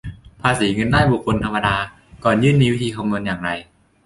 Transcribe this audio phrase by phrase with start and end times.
[0.41, 1.75] ภาษีเงินได้บุคคลธรรมดา
[2.23, 3.49] ก่อนยื่นมีวิธีคำนวณอย่างไร